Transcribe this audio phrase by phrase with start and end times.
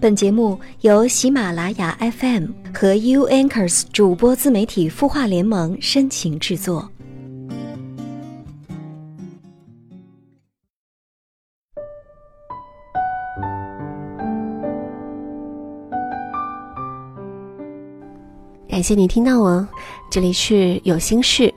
[0.00, 6.90] 本节目由喜马拉雅 FM 和 U Anchors 主播自媒体孵化联盟深情制作。
[18.66, 19.68] 感谢你听到我，
[20.10, 21.52] 这里是有心事，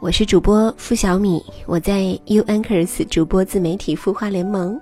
[0.00, 4.78] 我是主播付小米，我在 U Anchors 主播自媒体孵化联盟。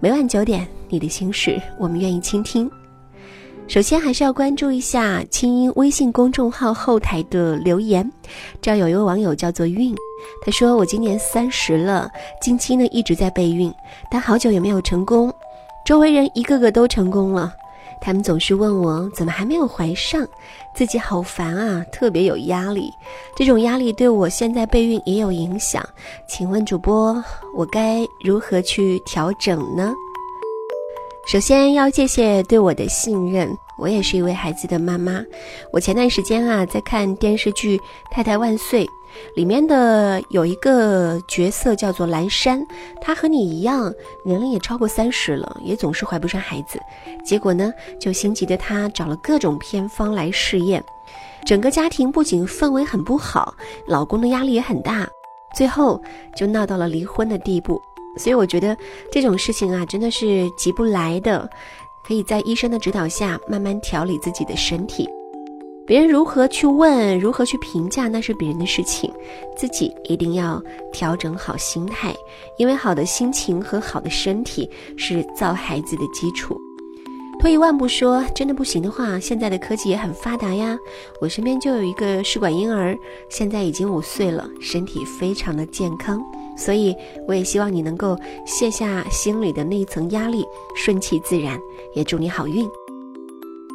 [0.00, 2.70] 每晚九点，你的心事我们愿意倾听。
[3.66, 8.08] 首先还是要关注一下清音微信公众号后台的留言。
[8.62, 9.92] 这有一位网友叫做韵，
[10.40, 12.08] 他说：“我今年三十了，
[12.40, 13.74] 近期呢一直在备孕，
[14.08, 15.34] 但好久也没有成功。
[15.84, 17.52] 周围人一个个都成功了，
[18.00, 20.26] 他们总是问我怎么还没有怀上，
[20.74, 22.90] 自己好烦啊，特别有压力。
[23.36, 25.86] 这种压力对我现在备孕也有影响。
[26.28, 27.22] 请问主播，
[27.54, 29.92] 我该如何去调整呢？”
[31.30, 35.22] 首先要谢谢对我的信任，我也是一位孩子的妈妈。
[35.72, 37.78] 我前段时间啊在看电视剧
[38.10, 38.84] 《太太万岁》，
[39.36, 42.66] 里面的有一个角色叫做蓝山，
[43.00, 43.92] 她和你一样，
[44.24, 46.78] 年龄也超过三十了，也总是怀不上孩子。
[47.24, 50.84] 结果呢，就心急的她找了各种偏方来试验，
[51.46, 53.54] 整个家庭不仅氛围很不好，
[53.86, 55.08] 老公的压力也很大，
[55.54, 56.02] 最后
[56.34, 57.80] 就闹到了离婚的地步。
[58.16, 58.76] 所以我觉得
[59.12, 61.48] 这种事情啊，真的是急不来的，
[62.08, 65.06] 可以在医生的指导下慢慢调理自己的身体。
[65.86, 69.12] 别人如何去问，如何去评价，那是别人的事情，
[69.54, 72.14] 自己一定要调整好心态，
[72.56, 76.58] 因为好的心情和好的身体是造孩子的基础。
[77.40, 80.78] 退一万步说，真的不行的话，现在的科技也很发达呀。
[81.20, 82.98] 我身边就有一个试管婴儿，
[83.28, 86.20] 现在已经五岁了，身体非常的健康。
[86.58, 86.94] 所以，
[87.26, 91.58] 我也希望你能够卸下心里的那一层压力，顺其自然。
[91.94, 92.68] 也祝你好运。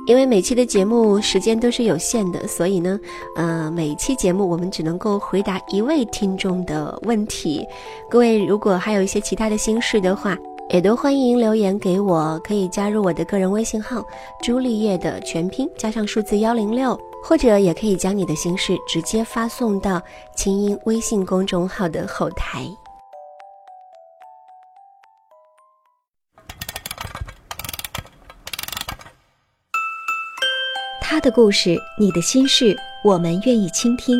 [0.06, 3.00] 因为每期的节目时间都是有限的，所以呢，
[3.38, 7.66] 呃，每一期节目我们只能够回答一位听众的问题。
[8.10, 10.38] 各位如果还有一些其他的心事的话，
[10.70, 14.06] 也都欢迎留言给我，可以加入我的个人微信号
[14.44, 17.00] “朱丽叶”的全拼加上数字幺零六。
[17.24, 20.02] 或者也可以将你的心事直接发送到
[20.36, 22.68] 清音微信公众号的后台。
[31.00, 32.76] 他的故事，你的心事，
[33.06, 34.20] 我们愿意倾听。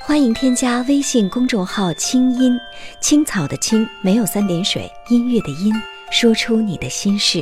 [0.00, 2.60] 欢迎添加微信公众号“清音
[3.00, 5.72] 青草”的青没有三点水，音乐的音，
[6.10, 7.40] 说出你的心事。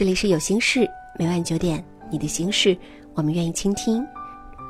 [0.00, 0.88] 这里是有心事，
[1.18, 2.74] 每晚九点，你的心事
[3.12, 4.02] 我们愿意倾听。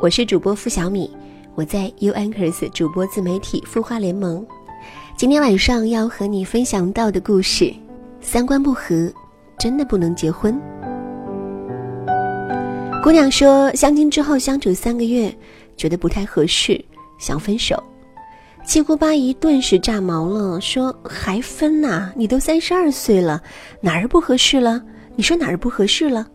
[0.01, 1.09] 我是主播付小米，
[1.55, 4.45] 我在 U Anchors 主播自媒体孵化联盟。
[5.17, 7.73] 今天晚上要和你分享到的故事，
[8.21, 9.09] 三观不合，
[9.57, 10.61] 真的不能结婚。
[13.01, 15.33] 姑娘说，相亲之后相处三个月，
[15.77, 16.85] 觉得不太合适，
[17.21, 17.81] 想分手。
[18.67, 22.11] 七姑八姨顿时炸毛了，说还分呐？
[22.17, 23.41] 你都三十二岁了，
[23.81, 24.83] 哪儿不合适了？
[25.21, 26.27] 你说哪儿不合适了？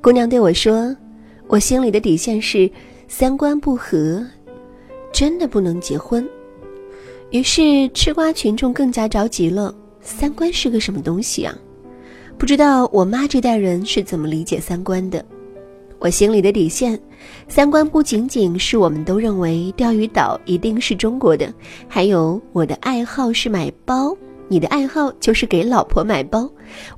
[0.00, 0.96] 姑娘对我说
[1.48, 2.70] ：“我心里的底线是
[3.08, 4.24] 三观不合，
[5.12, 6.26] 真的不能结婚。”
[7.32, 11.54] 于是吃瓜群众更加着急了：三观是个什么东西啊？
[12.38, 15.22] 不知道我妈这代人是怎么理解三观的？
[15.98, 16.98] 我心里的底线，
[17.48, 21.52] 三观不仅仅是我们都认为钓鱼岛一定是中国的，
[21.86, 24.16] 还有我的爱好是买包。
[24.48, 26.48] 你的爱好就是给老婆买包，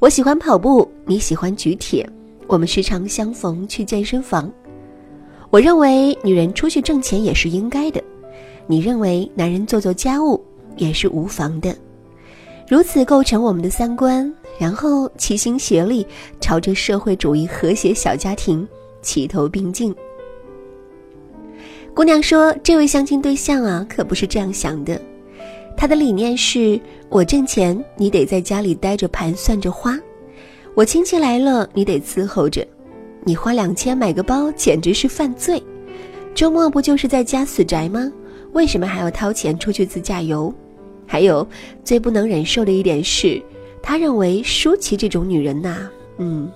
[0.00, 2.08] 我喜欢跑步，你喜欢举铁，
[2.46, 4.50] 我们时常相逢去健身房。
[5.50, 8.02] 我认为女人出去挣钱也是应该的，
[8.66, 10.44] 你认为男人做做家务
[10.76, 11.74] 也是无妨的，
[12.68, 16.06] 如此构成我们的三观，然后齐心协力
[16.40, 18.66] 朝着社会主义和谐小家庭
[19.00, 19.94] 齐头并进。
[21.94, 25.00] 姑娘说：“这位相亲对象啊，可不是这样想的。”
[25.78, 26.78] 他的理念是：
[27.08, 29.92] 我挣钱，你得在家里待着盘算着花；
[30.74, 32.66] 我亲戚来了，你得伺候着。
[33.22, 35.62] 你花两千买个包，简直是犯罪。
[36.34, 38.10] 周末不就是在家死宅吗？
[38.54, 40.52] 为什么还要掏钱出去自驾游？
[41.06, 41.46] 还有
[41.84, 43.40] 最不能忍受的一点是，
[43.80, 46.50] 他认为舒淇这种女人呐，嗯，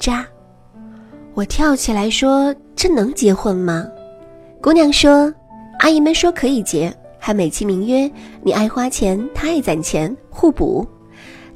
[0.00, 0.26] 渣。
[1.34, 3.86] 我跳起来说：“这能结婚吗？”
[4.60, 5.32] 姑娘说
[5.78, 6.92] ：“阿姨们说可以结。”
[7.28, 8.10] 还美其名曰
[8.42, 10.88] 你爱花钱，他爱攒钱，互补。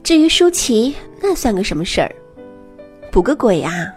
[0.02, 2.14] 至于舒淇，那算个什么事儿？
[3.10, 3.90] 补个鬼啊！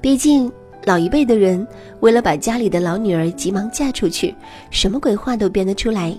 [0.00, 0.50] 毕竟
[0.84, 1.64] 老一辈的人
[2.00, 4.34] 为了把家里的老女儿急忙嫁出去，
[4.72, 6.12] 什么鬼话都编得出来。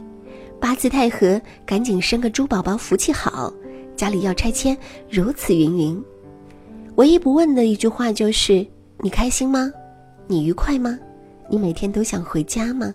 [0.57, 3.51] 八字太合，赶紧生个猪宝宝，福气好；
[3.93, 4.77] 家里要拆迁，
[5.09, 6.01] 如此云云。
[6.95, 8.65] 唯一不问的一句话就是：
[9.01, 9.69] 你开心吗？
[10.27, 10.97] 你愉快吗？
[11.49, 12.93] 你每天都想回家吗？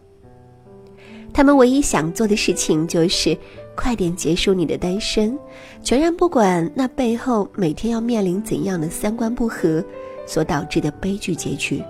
[1.32, 3.36] 他们唯一想做的事情就是
[3.74, 5.38] 快点结束你的单身，
[5.82, 9.82] 全然不管那背后每天要面临怎样的三观不合
[10.26, 11.82] 所导致的悲剧结局。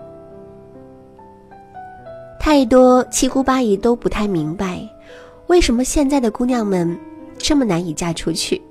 [2.38, 4.80] 太多七姑八姨都不太明白，
[5.48, 6.98] 为什么现在的姑娘们
[7.36, 8.62] 这么难以嫁出去，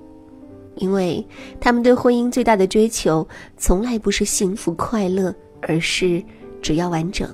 [0.76, 1.26] 因为
[1.60, 3.28] 他们对婚姻最大的追求
[3.58, 6.24] 从来不是幸福快乐，而是
[6.62, 7.30] 只要完整。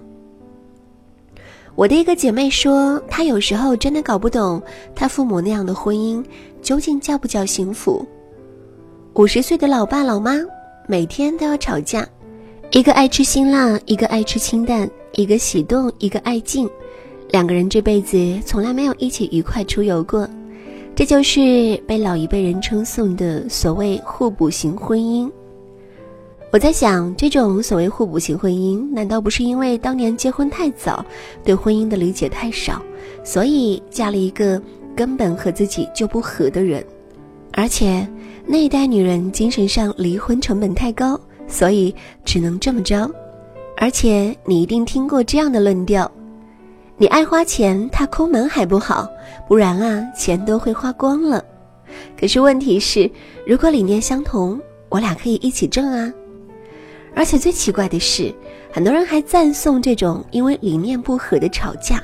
[1.78, 4.60] 我的一个姐妹说，她有时候真的搞不懂，
[4.96, 6.26] 她父母那样的婚姻
[6.60, 8.04] 究竟叫不叫幸福。
[9.14, 10.40] 五十岁的老爸老妈
[10.88, 12.04] 每天都要吵架，
[12.72, 16.68] 一个爱吃辛辣，一个爱吃清淡，一个喜动，一个爱静，
[17.30, 20.28] 两个人这辈子从来没有一起愉快出游过，
[20.96, 25.32] 这就是被老一辈人称颂的所谓互补型婚姻。
[26.50, 31.06] 我在想，这种所谓互补型婚姻，难道不是因为当年结婚太早，
[31.44, 32.82] 对婚姻的理解太少，
[33.22, 34.62] 所以嫁了一个
[34.96, 36.84] 根本和自己就不合的人？
[37.52, 38.08] 而且
[38.46, 43.10] 那一代女人精神上离婚成本太高，所以只能这么着。
[43.76, 46.10] 而且你一定听过这样的论调：
[46.96, 49.06] 你爱花钱，他抠门还不好，
[49.50, 51.44] 不然啊，钱都会花光了。
[52.18, 53.12] 可是问题是，
[53.46, 56.12] 如果理念相同，我俩可以一起挣啊。
[57.18, 58.32] 而且最奇怪的是，
[58.72, 62.00] 很多人还赞颂这种因为理念不合的吵架，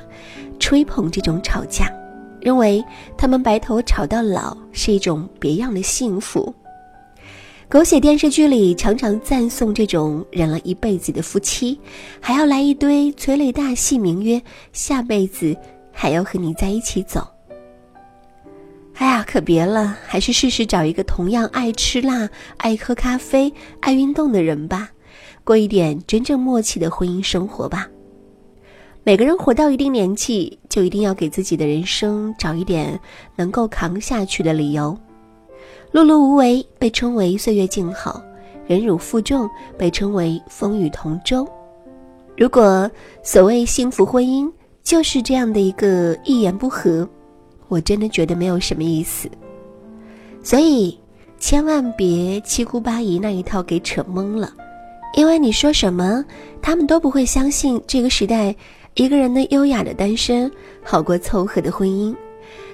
[0.57, 1.88] 吹捧这种吵架，
[2.42, 2.83] 认为
[3.15, 6.51] 他们白头吵到老是一种别样的幸福。
[7.69, 11.80] 狗血电视剧里常常赞颂这种忍了一辈子的夫妻，
[12.19, 15.56] 还要来一堆催泪大戏，名曰下辈子
[15.92, 17.27] 还要和你在一起走。
[18.95, 22.27] 哎呀，可别了，还是试试找一个同样爱吃辣、
[22.57, 24.89] 爱喝咖啡、爱运动的人吧。
[25.43, 27.89] 过一点真正默契的婚姻生活吧。
[29.03, 32.97] 每个人活到一定年纪，就一定要给自己的人生找一点
[33.35, 34.97] 能够扛下去的理由。
[35.91, 38.21] 碌碌无为被称为岁月静好，
[38.65, 41.45] 忍辱负重被称为风雨同舟。
[42.37, 42.89] 如果
[43.21, 44.49] 所谓幸福婚姻
[44.81, 47.07] 就是这样的一个一言不合，
[47.67, 49.29] 我真的觉得没有什么意思。
[50.41, 50.97] 所以
[51.37, 54.49] 千万别七姑八姨那一套给扯懵了。
[55.13, 56.24] 因为你说什么，
[56.62, 58.56] 他们都不会相信这个时代
[58.95, 60.51] 一个人的优雅的单身
[60.83, 62.15] 好过凑合的婚姻，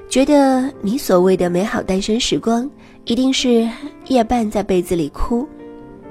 [0.10, 2.70] 觉得你所谓的美好单身时光
[3.04, 3.68] 一定是
[4.08, 5.46] 夜半在被子里哭，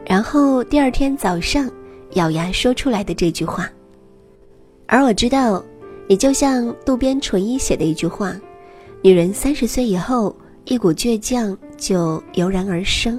[0.06, 1.70] 然后第二天早上
[2.12, 3.70] 咬牙说出来的这句话。
[4.86, 5.64] 而我知道，
[6.06, 8.34] 你就像渡边淳一写的一句话
[9.02, 10.34] ：“女人三十岁以后，
[10.64, 13.18] 一股倔强就油然而生，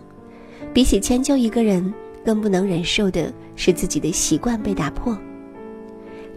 [0.74, 1.92] 比起迁就一个人。”
[2.30, 5.18] 更不能忍受的是自己的习惯被打破。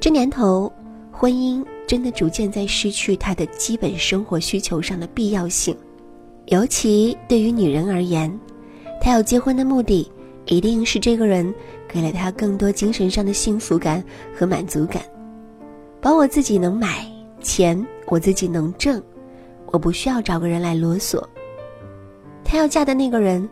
[0.00, 0.72] 这年头，
[1.10, 5.76] 婚姻真的逐渐在失去它的基本生活需求上的必要性。
[6.46, 8.40] 尤其对于女人而言，
[9.02, 10.10] 她要结婚的目的，
[10.46, 11.54] 一定是这个人
[11.86, 14.02] 给了她更多精神上的幸福感
[14.34, 15.02] 和满足感。
[16.00, 17.06] 保我自己能买
[17.42, 18.98] 钱，我自己能挣，
[19.66, 21.22] 我不需要找个人来啰嗦。
[22.42, 23.46] 她要嫁的那个人。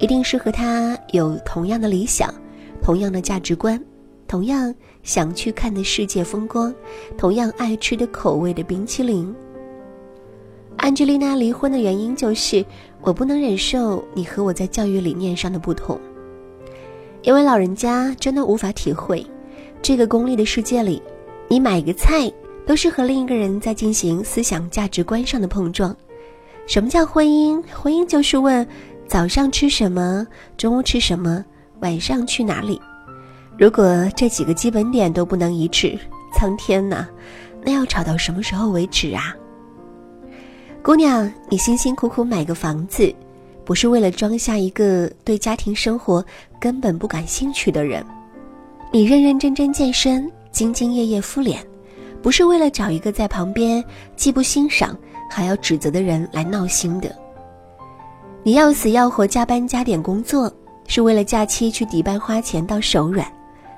[0.00, 2.34] 一定是和他有同样的理想，
[2.82, 3.78] 同样的价值观，
[4.26, 6.74] 同样想去看的世界风光，
[7.18, 9.32] 同样爱吃的口味的冰淇淋。
[10.78, 12.64] 安吉丽娜离婚的原因就是
[13.02, 16.00] 我不能忍受你和我在教育理念上的不同，
[17.20, 19.24] 因为老人家真的无法体会，
[19.82, 21.02] 这个功利的世界里，
[21.46, 22.32] 你买个菜
[22.64, 25.94] 都是和另一个人在进行思想价值观上的碰撞。
[26.66, 27.62] 什么叫婚姻？
[27.74, 28.66] 婚姻就是问。
[29.10, 30.24] 早上吃什么？
[30.56, 31.44] 中午吃什么？
[31.80, 32.80] 晚上去哪里？
[33.58, 35.98] 如果这几个基本点都不能一致，
[36.32, 37.08] 苍天呐，
[37.60, 39.34] 那要吵到什么时候为止啊？
[40.80, 43.12] 姑娘，你辛辛苦苦买个房子，
[43.64, 46.24] 不是为了装下一个对家庭生活
[46.60, 48.04] 根本不感兴趣的人；
[48.92, 51.66] 你认认真真健身，兢兢业业敷脸，
[52.22, 54.96] 不是为了找一个在旁边既不欣赏
[55.28, 57.12] 还要指责的人来闹心的。
[58.42, 60.50] 你要死要活加班加点工作，
[60.86, 63.30] 是为了假期去迪拜花钱到手软，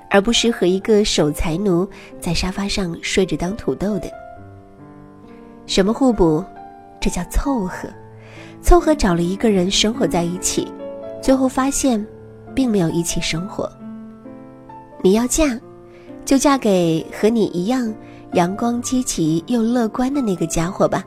[0.09, 1.85] 而不是和一个守财奴
[2.21, 4.09] 在沙发上睡着当土豆的。
[5.65, 6.43] 什么互补？
[7.01, 7.89] 这叫凑合。
[8.61, 10.65] 凑合找了一个人生活在一起，
[11.21, 12.05] 最后发现，
[12.55, 13.69] 并没有一起生活。
[15.01, 15.59] 你要嫁，
[16.23, 17.93] 就嫁给和你一样
[18.31, 21.03] 阳光积极又乐观的那个家伙吧，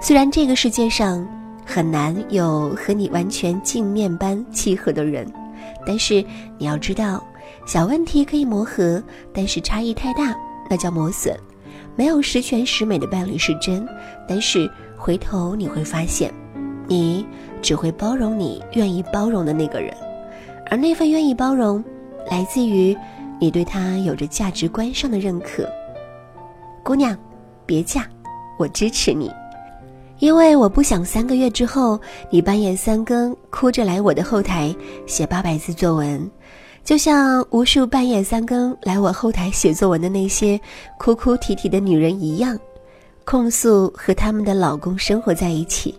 [0.00, 1.28] 虽然这个世界上
[1.64, 5.26] 很难有和你完全镜面般契合的人，
[5.86, 6.24] 但是
[6.58, 7.24] 你要知道，
[7.66, 9.02] 小问题可以磨合，
[9.32, 10.34] 但是差异太大，
[10.68, 11.36] 那叫磨损。
[11.96, 13.86] 没有十全十美的伴侣是真，
[14.28, 16.32] 但是回头你会发现，
[16.88, 17.24] 你
[17.62, 19.94] 只会包容你愿意包容的那个人，
[20.70, 21.82] 而那份愿意包容，
[22.30, 22.96] 来自于
[23.40, 25.68] 你对他有着价值观上的认可。
[26.82, 27.16] 姑娘，
[27.64, 28.04] 别嫁，
[28.58, 29.30] 我支持你，
[30.24, 32.00] 因为我不想三个月之后
[32.30, 34.74] 你半夜三更哭着来我的后台
[35.06, 36.30] 写八百字作文。
[36.82, 40.58] 就像无数半夜三更来我后台写作文的那些
[40.98, 42.58] 哭哭啼啼的女人一样，
[43.26, 45.94] 控诉和他们的老公生活在一起，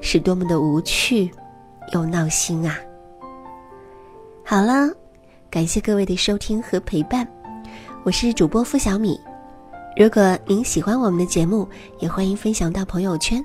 [0.00, 1.30] 是多么的无趣，
[1.92, 2.78] 又闹心啊！
[4.42, 4.90] 好了，
[5.50, 7.28] 感谢各位的收听和陪伴，
[8.04, 9.20] 我是主播付小米。
[9.98, 11.68] 如果您喜欢我们的节目，
[11.98, 13.44] 也欢迎分享到朋友圈。